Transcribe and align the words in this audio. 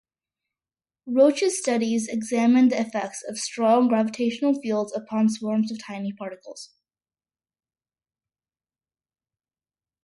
Roche's 1.05 1.59
studies 1.59 2.07
examined 2.07 2.71
the 2.71 2.81
effects 2.81 3.21
of 3.29 3.37
strong 3.37 3.87
gravitational 3.87 4.55
fields 4.59 4.91
upon 4.95 5.29
swarms 5.29 5.71
of 5.71 5.77
tiny 5.77 6.11
particles. 6.11 6.71